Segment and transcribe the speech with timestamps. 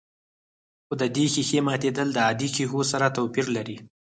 [0.85, 3.77] خو د دې ښيښې ماتېدل د عادي ښيښو سره توپير لري.